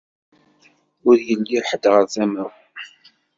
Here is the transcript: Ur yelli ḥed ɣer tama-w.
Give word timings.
Ur 1.07 1.15
yelli 1.27 1.59
ḥed 1.69 1.83
ɣer 1.93 2.05
tama-w. 2.13 2.51